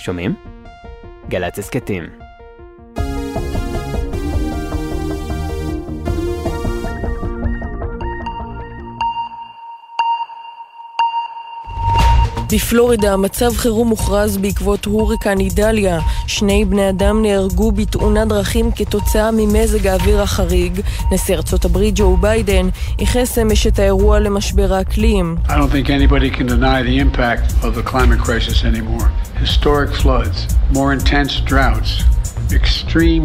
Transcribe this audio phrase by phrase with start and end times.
[0.00, 0.34] שומעים?
[1.28, 2.19] גל"צ הסכתים.
[12.52, 16.00] בפלורידה מצב חירום מוכרז בעקבות הוריקן אידליה.
[16.26, 20.80] שני בני אדם נהרגו בתאונת דרכים כתוצאה ממזג האוויר החריג.
[21.12, 25.36] נשיא ארצות הברית ג'ו ביידן ייחס אמש את האירוע למשבר האקלים.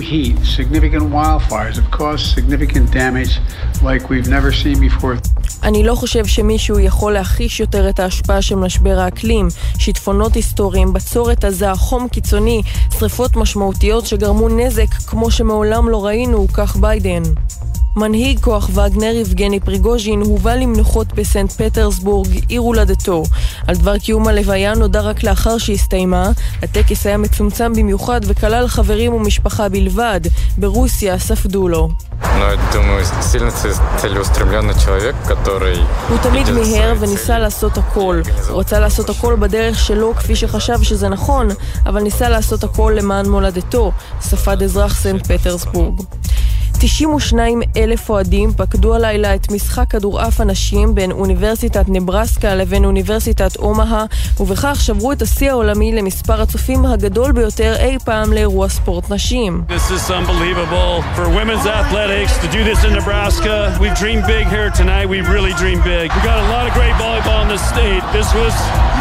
[0.02, 0.38] Heat,
[3.82, 5.18] like we've never seen before.
[5.66, 9.48] אני לא חושב שמישהו יכול להכחיש יותר את ההשפעה של משבר האקלים,
[9.78, 12.62] שיטפונות היסטוריים, בצורת עזה, חום קיצוני,
[13.00, 17.24] שריפות משמעותיות שגרמו נזק כמו שמעולם לא ראינו, כך ביידן.
[17.96, 23.24] מנהיג כוח וגנר יבגני פריגוז'ין הובא למנוחות בסנט פטרסבורג, עיר הולדתו.
[23.68, 26.30] על דבר קיום הלוויה נודע רק לאחר שהסתיימה.
[26.64, 30.22] הטקס היה מצומצם במיוחד וכלל חברים ומשפחה בלבד.
[30.58, 31.90] ברוסיה ספדו לו.
[36.10, 38.22] הוא תמיד מיהר וניסה לעשות הכל.
[38.50, 41.48] הוא רצה לעשות הכל בדרך שלו כפי שחשב שזה נכון,
[41.86, 43.92] אבל ניסה לעשות הכל למען מולדתו,
[44.22, 46.02] ספד אזרח סנט פטרסבורג.
[46.80, 54.06] 92 אלף אוהדים פקדו הלילה את משחק כדורעף הנשים בין אוניברסיטת נברסקה לבין אוניברסיטת אומהה,
[54.40, 59.64] ובכך שברו את השיא העולמי למספר הצופים הגדול ביותר אי פעם לאירוע ספורט נשים.
[59.70, 63.78] This is unbelievable for women's athletics to do this in Nebraska.
[63.82, 65.06] We've dreamed big here tonight.
[65.10, 66.08] We really dreamed big.
[66.16, 68.04] We got a lot of great volleyball in the state.
[68.18, 68.54] This was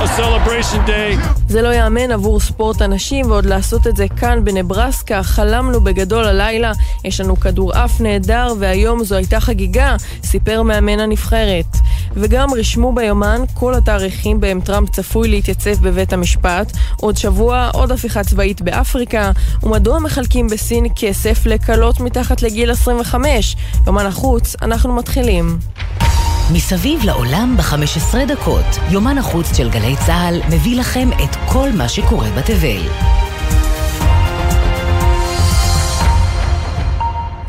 [0.06, 1.18] a celebration day.
[1.48, 5.22] זה לא יאמן עבור ספורט הנשים, ועוד לעשות את זה כאן בנברסקה.
[5.22, 6.72] חלמנו בגדול הלילה,
[7.04, 11.76] יש לנו כדורעף נהדר, והיום זו הייתה חגיגה, סיפר מאמן הנבחרת.
[12.12, 18.24] וגם רשמו ביומן כל התאריכים בהם טראמפ צפוי להתייצב בבית המשפט, עוד שבוע עוד הפיכה
[18.24, 19.30] צבאית באפריקה,
[19.62, 23.56] ומדוע מחלקים בסין כסף לקלות מתחת לגיל 25.
[23.86, 25.58] יומן החוץ, אנחנו מתחילים.
[26.52, 32.28] מסביב לעולם ב-15 דקות, יומן החוץ של גלי צה"ל מביא לכם את כל מה שקורה
[32.30, 33.23] בתבל.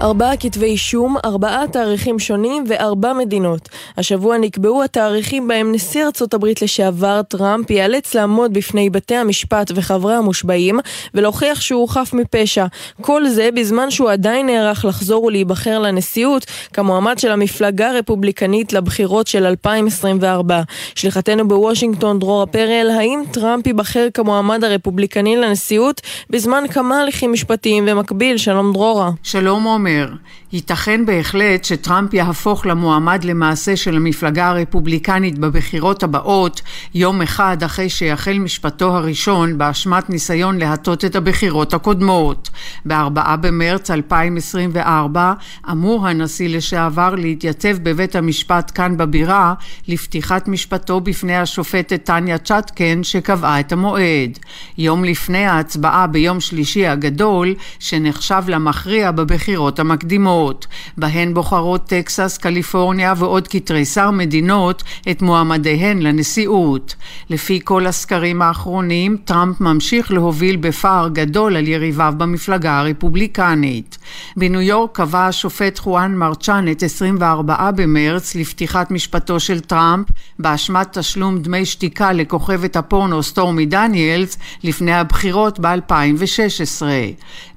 [0.06, 3.70] ארבעה כתבי אישום, ארבעה תאריכים שונים וארבע מדינות.
[3.98, 10.16] השבוע נקבעו התאריכים בהם נשיא ארצות הברית לשעבר טראמפ ייאלץ לעמוד בפני בתי המשפט וחברי
[10.16, 10.80] המושבעים
[11.14, 12.66] ולהוכיח שהוא חף מפשע.
[13.02, 19.46] כל זה בזמן שהוא עדיין נערך לחזור ולהיבחר לנשיאות כמועמד של המפלגה הרפובליקנית לבחירות של
[19.46, 20.62] 2024.
[20.96, 28.38] שליחתנו בוושינגטון דרורה פרל, האם טראמפ ייבחר כמועמד הרפובליקני לנשיאות בזמן כמה הליכים משפטיים במקביל?
[28.38, 29.10] שלום דרורה.
[29.24, 29.95] שלום עומר.
[30.04, 30.16] אומר,
[30.54, 36.62] ייתכן בהחלט שטראמפ יהפוך למועמד למעשה של המפלגה הרפובליקנית בבחירות הבאות,
[36.94, 42.50] יום אחד אחרי שיחל משפטו הראשון באשמת ניסיון להטות את הבחירות הקודמות.
[42.86, 45.34] ב-4 במרץ 2024
[45.72, 49.54] אמור הנשיא לשעבר להתייצב בבית המשפט כאן בבירה
[49.88, 54.40] לפתיחת משפטו בפני השופטת טניה צ'טקן שקבעה את המועד.
[54.78, 63.48] יום לפני ההצבעה ביום שלישי הגדול, שנחשב למכריע בבחירות המקדימות, בהן בוחרות טקסס, קליפורניה ועוד
[63.48, 66.96] כתריסר מדינות את מועמדיהן לנשיאות.
[67.30, 73.98] לפי כל הסקרים האחרונים, טראמפ ממשיך להוביל בפער גדול על יריביו במפלגה הרפובליקנית.
[74.38, 80.08] בניו יורק קבע השופט חואן מרצ'אן את 24 במרץ לפתיחת משפטו של טראמפ
[80.40, 86.86] באשמת תשלום דמי שתיקה לכוכבת הפורנו סטורמי דניאלס לפני הבחירות ב-2016.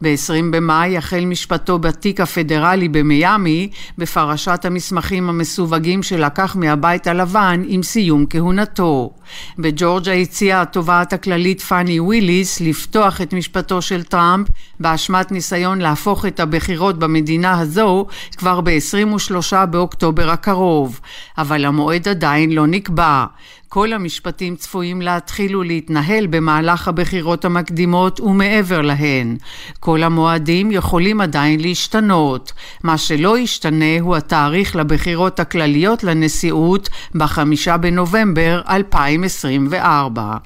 [0.03, 8.25] ב-20 במאי החל משפטו בתיק הפדרלי במיאמי בפרשת המסמכים המסווגים שלקח מהבית הלבן עם סיום
[8.31, 9.11] כהונתו.
[9.59, 14.49] בג'ורג'ה הציעה התובעת הכללית פאני וויליס לפתוח את משפטו של טראמפ
[14.81, 21.01] באשמת ניסיון להפוך את הבחירות במדינה הזו כבר ב-23 באוקטובר הקרוב,
[21.39, 23.25] אבל המועד עדיין לא נקבע.
[23.69, 29.37] כל המשפטים צפויים להתחיל ולהתנהל במהלך הבחירות המקדימות ומעבר להן.
[29.81, 32.53] כל המועדים יכולים עדיין להשתנות.
[32.85, 40.37] מה שלא ישתנה הוא התאריך לבחירות הכלליות לנשיאות בחמישה בנובמבר 2024.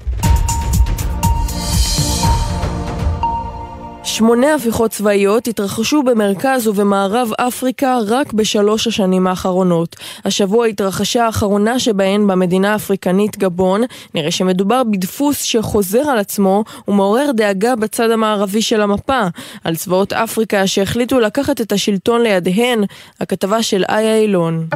[4.05, 9.95] שמונה הפיכות צבאיות התרחשו במרכז ובמערב אפריקה רק בשלוש השנים האחרונות.
[10.25, 13.81] השבוע התרחשה האחרונה שבהן במדינה האפריקנית גבון.
[14.13, 19.21] נראה שמדובר בדפוס שחוזר על עצמו ומעורר דאגה בצד המערבי של המפה.
[19.63, 22.83] על צבאות אפריקה שהחליטו לקחת את השלטון לידיהן,
[23.19, 24.67] הכתבה של איה אילון.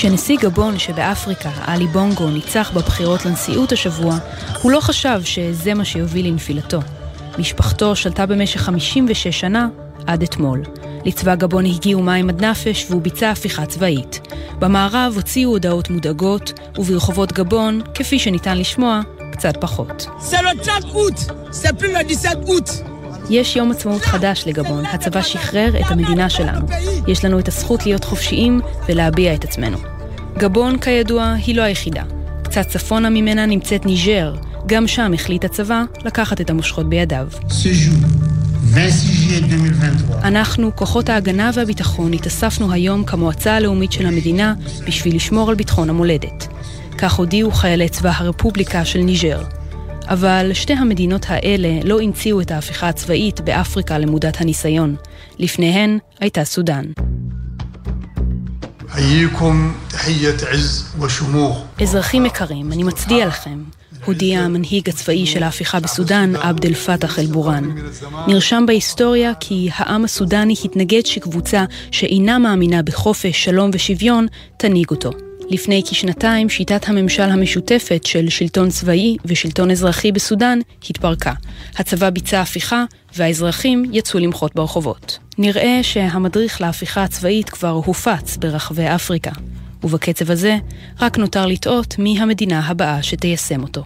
[0.00, 4.18] כשנשיא גבון שבאפריקה, עלי בונגו, ניצח בבחירות לנשיאות השבוע,
[4.62, 6.80] הוא לא חשב שזה מה שיוביל לנפילתו.
[7.38, 9.68] משפחתו שלטה במשך 56 שנה
[10.06, 10.62] עד אתמול.
[11.04, 14.20] לצבא גבון הגיעו מים עד נפש והוא ביצע הפיכה צבאית.
[14.58, 19.00] במערב הוציאו הודעות מודאגות, וברחובות גבון, כפי שניתן לשמוע,
[19.32, 20.06] קצת פחות.
[23.30, 26.66] יש יום עצמאות חדש לגבון, הצבא שחרר את המדינה שלנו.
[27.06, 29.89] יש לנו את הזכות להיות חופשיים ולהביע את עצמנו.
[30.40, 32.02] גבון, כידוע, היא לא היחידה.
[32.42, 34.34] קצת צפונה ממנה נמצאת ניג'ר,
[34.66, 37.28] גם שם החליט הצבא לקחת את המושכות בידיו.
[40.22, 44.54] אנחנו, כוחות ההגנה והביטחון, התאספנו היום כמועצה הלאומית של המדינה
[44.86, 46.48] בשביל לשמור על ביטחון המולדת.
[46.98, 49.42] כך הודיעו חיילי צבא הרפובליקה של ניג'ר.
[50.08, 54.96] אבל שתי המדינות האלה לא המציאו את ההפיכה הצבאית באפריקה למודת הניסיון.
[55.38, 56.84] לפניהן הייתה סודאן.
[61.82, 63.62] אזרחים יקרים, אני מצדיע לכם.
[64.04, 67.64] הודיע המנהיג הצבאי של ההפיכה בסודאן, עבד אל פתח אל-בורן.
[68.26, 74.26] נרשם בהיסטוריה כי העם הסודני התנגד שקבוצה שאינה מאמינה בחופש, שלום ושוויון,
[74.56, 75.10] תנהיג אותו.
[75.50, 80.58] לפני כשנתיים שיטת הממשל המשותפת של שלטון צבאי ושלטון אזרחי בסודאן
[80.90, 81.32] התפרקה.
[81.76, 82.84] הצבא ביצע הפיכה
[83.16, 85.18] והאזרחים יצאו למחות ברחובות.
[85.38, 89.30] נראה שהמדריך להפיכה הצבאית כבר הופץ ברחבי אפריקה.
[89.84, 90.56] ובקצב הזה
[91.00, 93.84] רק נותר לטעות מי המדינה הבאה שתיישם אותו.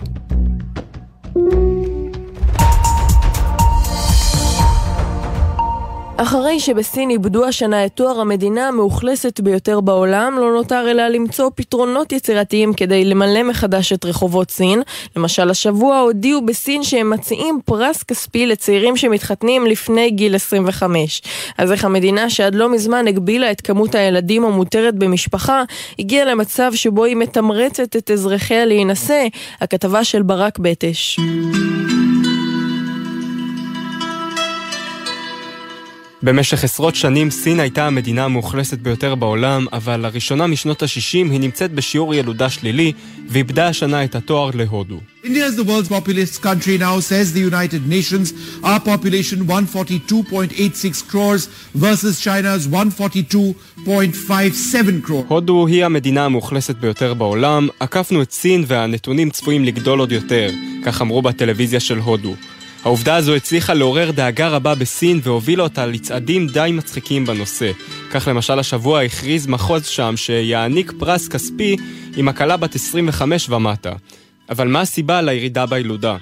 [6.17, 12.13] אחרי שבסין איבדו השנה את תואר המדינה המאוכלסת ביותר בעולם, לא נותר אלא למצוא פתרונות
[12.13, 14.83] יצירתיים כדי למלא מחדש את רחובות סין.
[15.17, 21.23] למשל, השבוע הודיעו בסין שהם מציעים פרס כספי לצעירים שמתחתנים לפני גיל 25.
[21.59, 25.63] אז איך המדינה שעד לא מזמן הגבילה את כמות הילדים המותרת במשפחה,
[25.99, 29.27] הגיעה למצב שבו היא מתמרצת את אזרחיה להינשא?
[29.61, 31.19] הכתבה של ברק בטש.
[36.25, 41.73] במשך עשרות שנים סין הייתה המדינה המאוכלסת ביותר בעולם, אבל לראשונה משנות ה-60 היא נמצאת
[41.73, 42.93] בשיעור ילודה שלילי,
[43.29, 45.01] ואיבדה השנה את התואר להודו.
[45.25, 48.33] India is the world's populous country now, says the United Nations.
[48.63, 55.25] Our population 142.86 crores versus China's 142.57 crores.
[55.29, 60.51] הודו היא המדינה המאוכלסת ביותר בעולם, עקפנו את סין והנתונים צפויים לגדול עוד יותר,
[60.85, 62.35] כך אמרו בטלוויזיה של הודו.
[62.85, 67.71] העובדה הזו הצליחה לעורר דאגה רבה בסין והובילה אותה לצעדים די מצחיקים בנושא.
[68.11, 71.77] כך למשל השבוע הכריז מחוז שם שיעניק פרס כספי
[72.17, 73.93] עם הקלה בת 25 ומטה.
[74.51, 76.17] אבל מה הסיבה לירידה בילודה?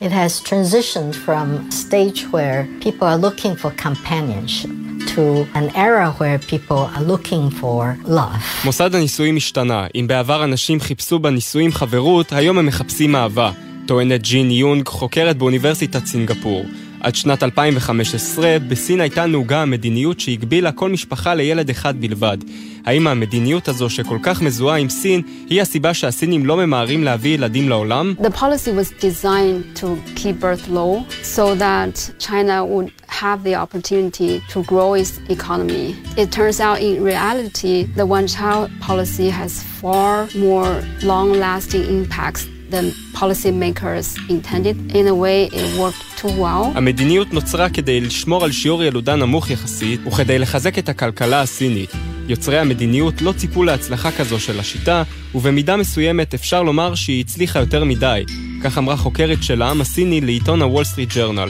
[0.00, 4.70] It has transitioned from a stage where people are looking for companionship.
[5.14, 8.64] to an era where people are looking for love.
[8.64, 9.86] מוסד הנישואים השתנה.
[9.94, 13.52] אם בעבר אנשים חיפשו בנישואים חברות, היום הם מחפשים אהבה.
[13.86, 16.64] טוענת ג'ין יונג, חוקרת באוניברסיטת סינגפור.
[17.00, 22.38] עד שנת 2015, בסין הייתה נהוגה המדיניות שהגבילה כל משפחה לילד אחד בלבד.
[22.84, 27.68] האם המדיניות הזו שכל כך מזוהה עם סין, היא הסיבה שהסינים לא ממהרים להביא ילדים
[27.68, 28.14] לעולם?
[28.20, 29.86] The policy was designed to
[30.16, 31.04] keep birth low,
[31.36, 35.86] so that China would have the opportunity to grow its economy.
[36.22, 40.14] It turns out in reality, the one-child policy has far
[40.46, 40.70] more
[41.12, 42.42] long-lasting impacts
[42.74, 42.82] the
[43.20, 44.76] policymakers intended.
[44.98, 46.72] In a way, it worked too well.
[46.74, 51.90] המדיניות נוצרה כדי לשמור על שיעור ילודה נמוך יחסית, וכדי לחזק את הכלכלה הסינית.
[52.28, 55.02] יוצרי המדיניות לא ציפו להצלחה כזו של השיטה,
[55.34, 58.24] ובמידה מסוימת אפשר לומר שהיא הצליחה יותר מדי.
[58.62, 61.48] כך אמרה חוקרת של העם הסיני לעיתון הוול סטריט ג'רנל.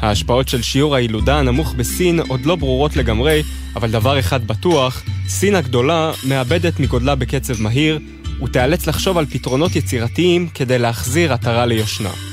[0.00, 3.42] ההשפעות של שיעור הילודה הנמוך בסין עוד לא ברורות לגמרי,
[3.76, 7.98] אבל דבר אחד בטוח, סין הגדולה מאבדת מגודלה בקצב מהיר,
[8.42, 12.29] ותיאלץ לחשוב על פתרונות יצירתיים כדי להחזיר עטרה ליושנה.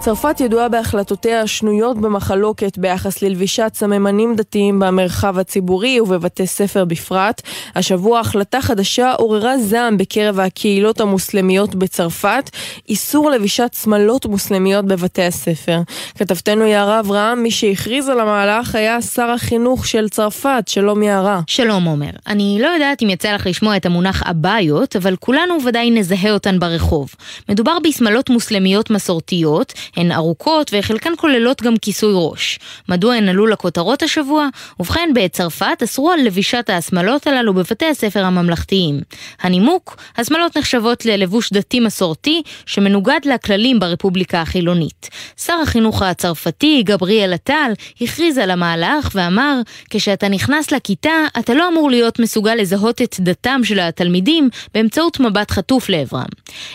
[0.00, 7.42] צרפת ידועה בהחלטותיה השנויות במחלוקת ביחס ללבישת סממנים דתיים במרחב הציבורי ובבתי ספר בפרט.
[7.74, 12.50] השבוע החלטה חדשה עוררה זעם בקרב הקהילות המוסלמיות בצרפת,
[12.88, 15.80] איסור לבישת שמלות מוסלמיות בבתי הספר.
[16.18, 21.40] כתבתנו יערה אברהם, מי שהכריז על המהלך היה שר החינוך של צרפת, שלום יערה.
[21.46, 22.10] שלום עומר.
[22.26, 26.58] אני לא יודעת אם יצא לך לשמוע את המונח אבאיות, אבל כולנו ודאי נזהה אותן
[26.58, 27.14] ברחוב.
[27.48, 32.58] מדובר בשמלות מוסלמיות מסורתיות, הן ארוכות וחלקן כוללות גם כיסוי ראש.
[32.88, 34.48] מדוע הן עלו לכותרות השבוע?
[34.80, 39.00] ובכן, בצרפת אסרו על לבישת השמלות הללו בבתי הספר הממלכתיים.
[39.40, 45.08] הנימוק, השמלות נחשבות ללבוש דתי מסורתי שמנוגד לכללים ברפובליקה החילונית.
[45.44, 51.90] שר החינוך הצרפתי, גבריאל עטל, הכריז על המהלך ואמר, כשאתה נכנס לכיתה, אתה לא אמור
[51.90, 56.24] להיות מסוגל לזהות את דתם של התלמידים באמצעות מבט חטוף לעברם.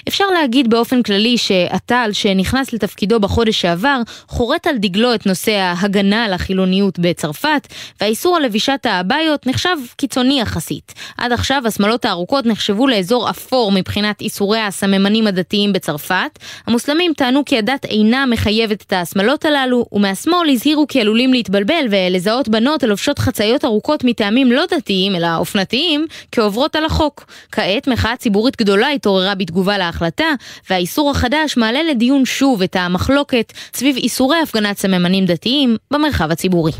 [0.08, 2.74] אפשר להגיד באופן כללי שעטל, שנכנס
[3.06, 7.68] לתפקידו בחודש שעבר, חורט על דגלו את נושא ההגנה על החילוניות בצרפת,
[8.02, 10.94] והאיסור על לבישת האביות נחשב קיצוני יחסית.
[11.18, 16.40] עד עכשיו השמלות הארוכות נחשבו לאזור אפור מבחינת איסורי הסממנים הדתיים בצרפת.
[16.68, 22.50] המוסלמים טענו כי הדת אינה מחייבת את השמלות הללו, ומהשמאל הזהירו כי עלולים להתבלבל ולזהות
[22.50, 27.26] בנות הלובשות חצאיות ארוכות מטעמים לא דתיים, אלא אופנתיים, כעוברות על החוק.
[27.52, 30.28] כעת מחאה ציבורית גדולה התעוררה בתגובה להחלטה,
[30.70, 36.72] והאיסור החדש מעלה לדיון שוב את המחלוקת סביב איסורי הפגנת סממנים דתיים במרחב הציבורי.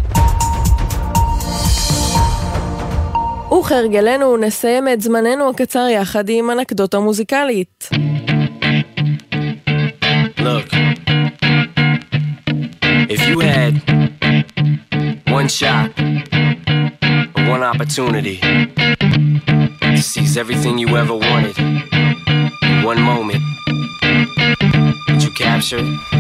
[3.60, 7.90] וכהרגלנו נסיים את זמננו הקצר יחד עם אנקדוטה מוזיקלית.
[10.38, 10.70] Look,
[13.16, 13.74] if you had
[15.40, 15.90] one shot,
[17.54, 18.38] one opportunity
[19.96, 23.44] to seize everything you ever wanted in one moment,
[25.66, 26.15] Sure.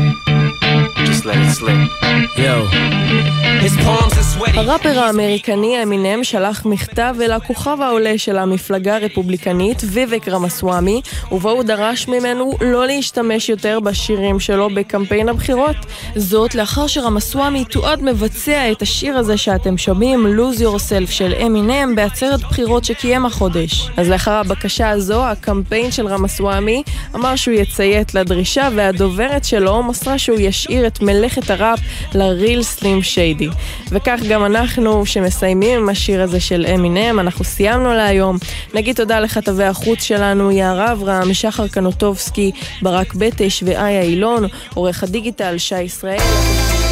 [4.56, 11.02] הראפר האמריקני אמינם שלח מכתב אל הכוכב העולה של המפלגה הרפובליקנית, ויבק רמסוואמי,
[11.32, 15.76] ובו הוא דרש ממנו לא להשתמש יותר בשירים שלו בקמפיין הבחירות.
[16.16, 22.40] זאת לאחר שרמסוואמי תועד מבצע את השיר הזה שאתם שומעים, Lose Yourself של אמינם, בעצרת
[22.40, 23.90] בחירות שקיים החודש.
[23.98, 26.84] אז לאחר הבקשה הזו, הקמפיין של רמסוואמי
[27.16, 31.80] אמר שהוא יציית לדרישה, והדוברת שלו מסרה שהוא ישאיר את מלאכת הראפ
[32.14, 33.48] לריל סלים שיידי.
[33.90, 38.38] וכך גם אנחנו שמסיימים עם השיר הזה של אמינם, אנחנו סיימנו להיום.
[38.74, 44.44] נגיד תודה לכתבי החוץ שלנו, יערה אברהם, שחר קנוטובסקי, ברק בטש ואיה אילון,
[44.74, 46.85] עורך הדיגיטל שי ישראל.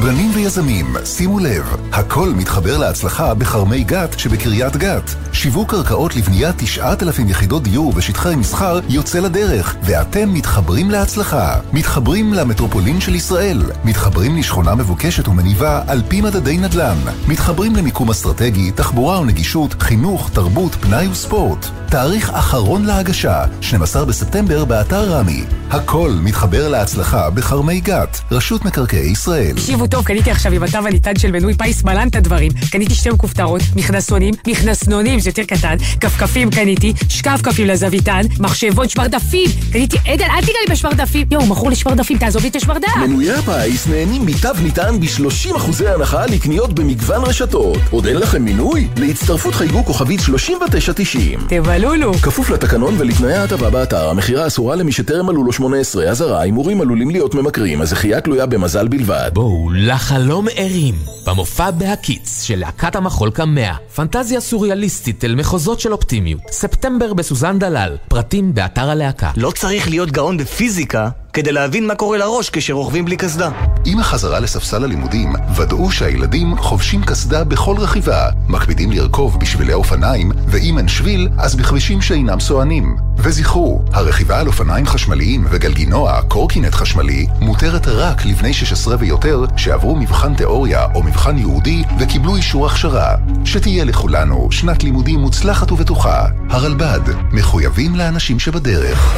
[0.00, 5.10] קבלנים ויזמים, שימו לב, הכל מתחבר להצלחה בכרמי גת שבקריית גת.
[5.32, 11.60] שיווק קרקעות לבניית 9,000 יחידות דיור ושטחי מסחר יוצא לדרך, ואתם מתחברים להצלחה.
[11.72, 13.62] מתחברים למטרופולין של ישראל.
[13.84, 16.98] מתחברים לשכונה מבוקשת ומניבה על פי מדדי נדל"ן.
[17.28, 21.66] מתחברים למיקום אסטרטגי, תחבורה ונגישות, חינוך, תרבות, פנאי וספורט.
[21.90, 25.44] תאריך אחרון להגשה, 12 בספטמבר באתר רמי.
[25.70, 29.56] הכל מתחבר להצלחה בכרמי גת, רשות מקרקעי ישראל.
[29.86, 32.52] תקשיבו טוב, קניתי עכשיו עם התו הניתן של מנוי פיס מלן את הדברים.
[32.70, 39.50] קניתי שתי מכופתרות, מכנסונים, מכנסנונים, זה יותר קטן, כפכפים קניתי, שקפקפים לזוויתן, מחשבון, שמרדפים.
[39.72, 41.26] קניתי, עדן, אל תיגע לי בשמרדפים.
[41.30, 42.96] יואו, מכור לשמרדפים, תעזוב לי את השמרדף.
[42.96, 47.78] מנויי הפיס נהנים מתו ניתן ב-30% הנחה לקניות במגוון רשתות.
[47.90, 48.88] עוד אין לכם מינוי?
[48.96, 51.40] להצטרפות חייגו כוכבית 3990.
[51.48, 52.14] תבלולו.
[52.14, 57.10] כפוף לתקנון ולתנאי ההטבה באתר, המכירה אסורה למי שטרם מלאו לו 18, אזהרה, הימורים עלולים
[57.10, 59.30] להיות ממכרים, הזכייה תלויה במזל בלבד.
[59.32, 60.94] בואו לחלום ערים,
[61.26, 67.96] במופע בהקיץ של להקת המחול קמע, פנטזיה סוריאליסטית אל מחוזות של אופטימיות, ספטמבר בסוזן דלל,
[68.08, 69.30] פרטים באתר הלהקה.
[69.36, 73.50] לא צריך להיות גאון בפיזיקה כדי להבין מה קורה לראש כשרוכבים בלי קסדה.
[73.84, 80.78] עם החזרה לספסל הלימודים, ודאו שהילדים חובשים קסדה בכל רכיבה, מקפידים לרכוב בשבילי אופניים, ואם
[80.78, 82.96] אין שביל, אז בכבישים שאינם סוענים.
[83.26, 90.34] וזכרו, הרכיבה על אופניים חשמליים וגלגינוע, קורקינט חשמלי, מותרת רק לבני 16 ויותר שעברו מבחן
[90.34, 93.14] תיאוריה או מבחן ייעודי וקיבלו אישור הכשרה.
[93.44, 96.26] שתהיה לכולנו שנת לימודים מוצלחת ובטוחה.
[96.50, 97.00] הרלב"ד,
[97.32, 99.14] מחויבים לאנשים שבדרך.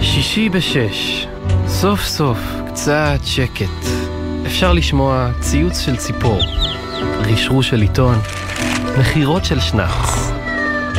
[0.00, 1.26] שישי בשש,
[1.68, 2.38] סוף סוף
[2.68, 3.86] קצת שקט.
[4.46, 6.40] אפשר לשמוע ציוץ של ציפור,
[7.20, 8.18] רשרוש של עיתון,
[8.98, 10.25] נחירות של שנץ.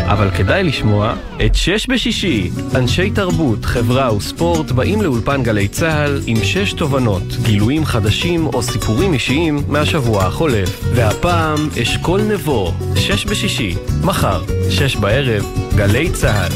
[0.07, 1.13] אבל כדאי לשמוע
[1.45, 2.49] את שש בשישי.
[2.75, 9.13] אנשי תרבות, חברה וספורט באים לאולפן גלי צה"ל עם שש תובנות, גילויים חדשים או סיפורים
[9.13, 10.81] אישיים מהשבוע החולף.
[10.95, 15.43] והפעם אשכול נבו, שש בשישי, מחר, שש בערב,
[15.75, 16.51] גלי צה"ל.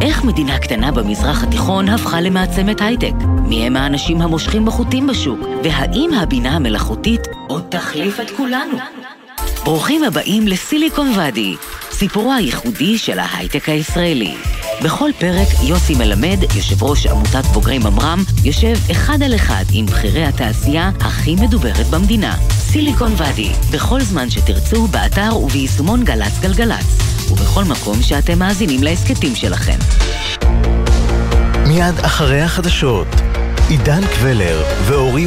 [0.00, 3.14] איך מדינה קטנה במזרח התיכון הפכה למעצמת הייטק?
[3.48, 5.38] מי הם האנשים המושכים בחוטים בשוק?
[5.64, 8.78] והאם הבינה המלאכותית עוד תחליף את כולנו?
[9.64, 11.56] ברוכים הבאים לסיליקון ואדי,
[12.00, 14.34] סיפורו הייחודי של ההייטק הישראלי.
[14.84, 20.24] בכל פרק יוסי מלמד, יושב ראש עמותת בוגרי ממר"ם, יושב אחד על אחד עם בכירי
[20.24, 22.36] התעשייה הכי מדוברת במדינה.
[22.50, 26.98] סיליקון ואדי, בכל זמן שתרצו, באתר וביישומון גל"צ גלגלצ,
[27.30, 29.78] ובכל מקום שאתם מאזינים להסכתים שלכם.
[31.66, 33.08] מיד אחרי החדשות,
[33.68, 35.26] עידן קבלר ואורי